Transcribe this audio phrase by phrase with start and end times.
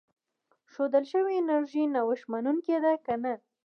[0.71, 3.33] ښودل شوې انرژي نوښت منونکې ده که نه.